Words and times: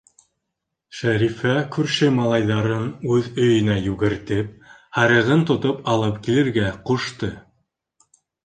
Шәрифә 0.99 1.51
күрше 1.75 2.09
малайҙарын 2.15 2.89
үҙ 3.17 3.29
өйөнә 3.43 3.77
йүгертеп, 3.91 4.57
һарығын 4.99 5.45
тотоп 5.53 5.87
алып 5.97 6.21
килергә 6.29 6.73
ҡушты. 6.91 7.35